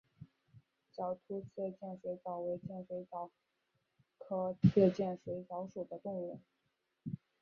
[0.95, 3.29] 角突刺剑水蚤为剑水蚤
[4.17, 6.39] 科刺剑水蚤属的动物。